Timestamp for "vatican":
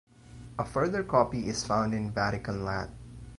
2.09-2.65